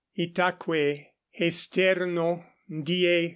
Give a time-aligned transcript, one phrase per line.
[0.17, 3.29] Itaque hesterno die L.